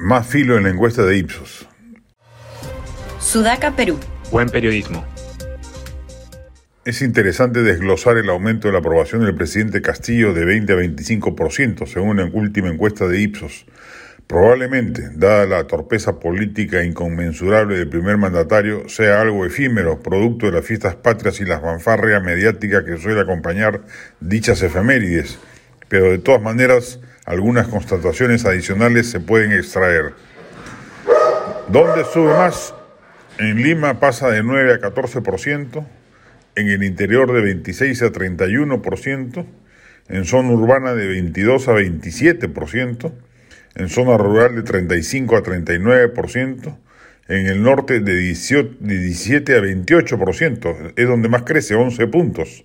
[0.00, 1.68] Más filo en la encuesta de Ipsos.
[3.18, 3.98] Sudaca, Perú.
[4.32, 5.04] Buen periodismo.
[6.86, 11.86] Es interesante desglosar el aumento de la aprobación del presidente Castillo de 20 a 25%,
[11.86, 13.66] según la última encuesta de Ipsos.
[14.26, 20.64] Probablemente, dada la torpeza política inconmensurable del primer mandatario, sea algo efímero, producto de las
[20.64, 23.82] fiestas patrias y la fanfarria mediática que suele acompañar
[24.18, 25.38] dichas efemérides,
[25.88, 30.14] pero de todas maneras algunas constataciones adicionales se pueden extraer.
[31.68, 32.74] ¿Dónde sube más?
[33.38, 35.86] En Lima pasa de 9 a 14%,
[36.56, 39.46] en el interior de 26 a 31%,
[40.08, 43.12] en zona urbana de 22 a 27%,
[43.76, 46.76] en zona rural de 35 a 39%,
[47.28, 52.64] en el norte de 17 a 28%, es donde más crece, 11 puntos,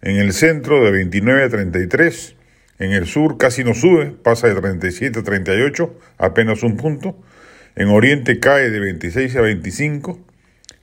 [0.00, 2.37] en el centro de 29 a 33%,
[2.78, 7.16] en el sur casi no sube, pasa de 37 a 38, apenas un punto.
[7.74, 10.18] En Oriente cae de 26 a 25.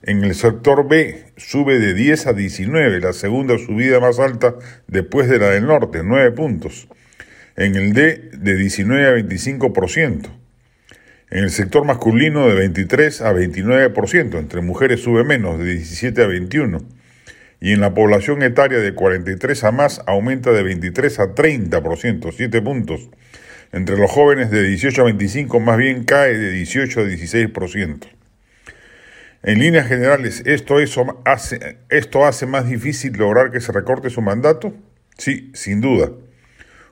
[0.02, 4.54] En el sector B sube de 10 a 19, la segunda subida más alta
[4.86, 6.86] después de la del norte, 9 puntos.
[7.56, 10.28] En el D de 19 a 25%.
[11.30, 16.26] En el sector masculino de 23 a 29%, entre mujeres sube menos, de 17 a
[16.26, 16.96] 21
[17.60, 22.62] y en la población etaria de 43 a más aumenta de 23 a 30%, 7
[22.62, 23.08] puntos.
[23.72, 28.06] Entre los jóvenes de 18 a 25 más bien cae de 18 a 16%.
[29.42, 34.20] En líneas generales, ¿esto, eso hace, ¿esto hace más difícil lograr que se recorte su
[34.20, 34.74] mandato?
[35.18, 36.10] Sí, sin duda.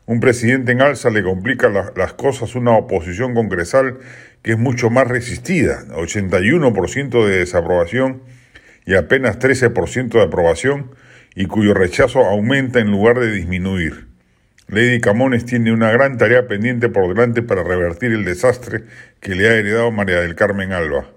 [0.06, 3.98] Un presidente en alza le complica las cosas una oposición congresal
[4.42, 8.22] que es mucho más resistida, 81% de desaprobación
[8.86, 10.90] y apenas 13% de aprobación
[11.34, 14.08] y cuyo rechazo aumenta en lugar de disminuir.
[14.68, 18.84] Lady Camones tiene una gran tarea pendiente por delante para revertir el desastre
[19.20, 21.10] que le ha heredado María del Carmen Alba.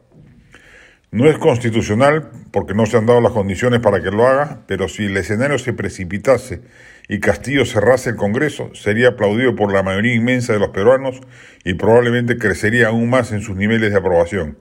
[1.11, 4.89] No es constitucional porque no se han dado las condiciones para que lo haga, pero
[4.89, 6.61] si el escenario se precipitase
[7.07, 11.22] y Castillo cerrase el Congreso, sería aplaudido por la mayoría inmensa de los peruanos
[11.63, 14.57] y probablemente crecería aún más en sus niveles de aprobación.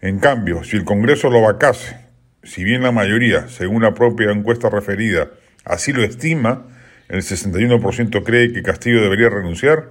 [0.00, 1.96] En cambio, si el Congreso lo vacase,
[2.42, 5.30] si bien la mayoría, según la propia encuesta referida,
[5.64, 6.66] así lo estima,
[7.08, 9.90] el 61% cree que Castillo debería renunciar,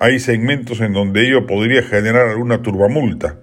[0.00, 3.38] hay segmentos en donde ello podría generar alguna turbamulta.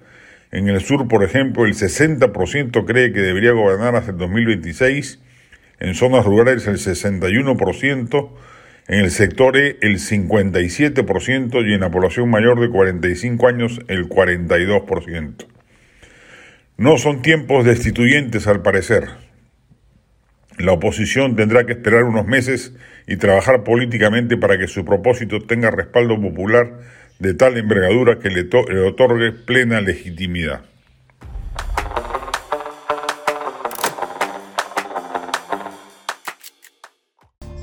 [0.52, 5.18] En el sur, por ejemplo, el 60% cree que debería gobernar hasta el 2026,
[5.80, 8.30] en zonas rurales el 61%,
[8.88, 14.08] en el sector E el 57% y en la población mayor de 45 años el
[14.08, 15.55] 42%.
[16.78, 19.08] No son tiempos destituyentes al parecer.
[20.58, 22.74] La oposición tendrá que esperar unos meses
[23.06, 26.80] y trabajar políticamente para que su propósito tenga respaldo popular
[27.18, 28.42] de tal envergadura que le,
[28.86, 30.60] otorgue plena legitimidad.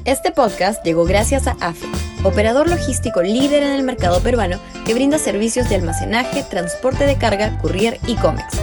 [0.06, 1.86] Este podcast llegó gracias a AFE,
[2.24, 7.60] operador logístico líder en el mercado peruano que brinda servicios de almacenaje, transporte de carga,
[7.60, 8.63] courier y cómics